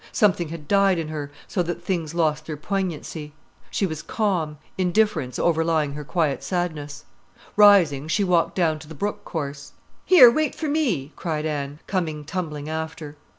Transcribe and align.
Something 0.11 0.49
had 0.49 0.67
died 0.67 0.97
in 0.97 1.09
her, 1.09 1.29
so 1.47 1.61
that 1.61 1.83
things 1.83 2.15
lost 2.15 2.47
their 2.47 2.57
poignancy. 2.57 3.33
She 3.69 3.85
was 3.85 4.01
calm, 4.01 4.57
indifference 4.75 5.37
overlying 5.37 5.93
her 5.93 6.03
quiet 6.03 6.43
sadness. 6.43 7.05
Rising, 7.55 8.07
she 8.07 8.23
walked 8.23 8.55
down 8.55 8.79
to 8.79 8.87
the 8.87 8.95
brook 8.95 9.23
course. 9.23 9.73
"Here, 10.03 10.31
wait 10.31 10.55
for 10.55 10.67
me," 10.67 11.13
cried 11.15 11.45
Anne, 11.45 11.81
coming 11.85 12.25
tumbling 12.25 12.67
after. 12.67 13.15